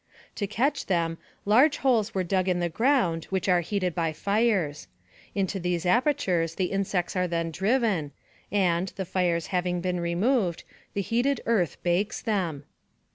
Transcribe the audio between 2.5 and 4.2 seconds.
the ground, which are heated by